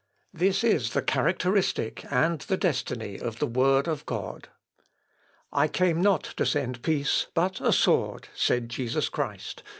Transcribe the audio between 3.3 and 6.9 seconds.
the Word of God. 'I came not to send